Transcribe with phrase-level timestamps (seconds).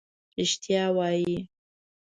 [0.37, 1.37] رښتیا وایې.